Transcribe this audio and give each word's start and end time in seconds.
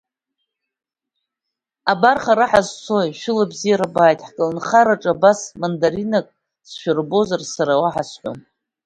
Абар, 1.91 2.17
хара 2.23 2.45
ҳазцои, 2.51 3.09
шәыла 3.19 3.43
абзиара 3.45 3.85
абааит, 3.89 4.19
ҳколнхараҿы 4.27 5.09
абас 5.13 5.39
мандаринак 5.59 6.27
сшәырбозар, 6.69 7.41
сара 7.53 7.81
уаҳа 7.81 8.03
сҳәом. 8.09 8.39